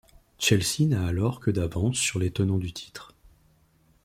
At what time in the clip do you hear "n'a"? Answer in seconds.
0.87-1.05